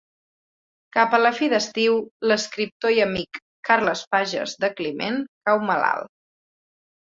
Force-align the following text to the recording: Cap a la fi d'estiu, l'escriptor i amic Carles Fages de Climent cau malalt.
Cap 0.95 1.11
a 1.17 1.19
la 1.19 1.31
fi 1.39 1.49
d'estiu, 1.53 1.99
l'escriptor 2.31 2.95
i 2.97 3.03
amic 3.07 3.43
Carles 3.71 4.03
Fages 4.17 4.59
de 4.67 4.75
Climent 4.81 5.23
cau 5.51 5.65
malalt. 5.71 6.15